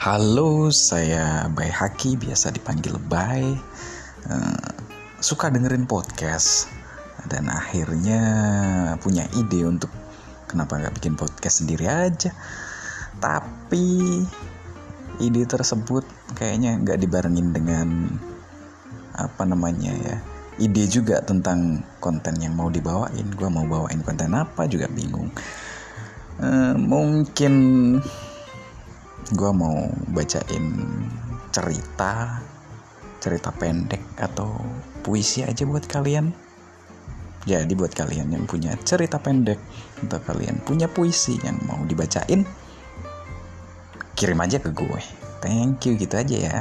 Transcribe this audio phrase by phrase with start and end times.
[0.00, 3.52] Halo, saya Bay Haki, biasa dipanggil Bay.
[4.24, 4.72] Uh,
[5.20, 6.72] suka dengerin podcast
[7.28, 8.22] dan akhirnya
[9.04, 9.92] punya ide untuk
[10.48, 12.32] kenapa nggak bikin podcast sendiri aja.
[13.20, 14.24] Tapi
[15.20, 18.08] ide tersebut kayaknya nggak dibarengin dengan
[19.20, 20.16] apa namanya ya
[20.64, 25.28] ide juga tentang konten yang mau dibawain gue mau bawain konten apa juga bingung
[26.40, 27.52] uh, mungkin
[29.28, 30.64] gue mau bacain
[31.52, 32.40] cerita
[33.20, 34.48] cerita pendek atau
[35.04, 36.32] puisi aja buat kalian.
[37.44, 39.60] Jadi buat kalian yang punya cerita pendek
[40.04, 42.44] atau kalian punya puisi yang mau dibacain
[44.16, 45.00] kirim aja ke gue.
[45.40, 46.56] Thank you gitu aja ya